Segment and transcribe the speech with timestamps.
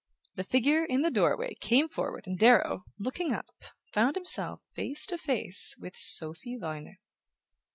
[0.33, 3.49] The figure in the doorway came forward and Darrow, looking up,
[3.93, 6.97] found himself face to face with Sophy Viner.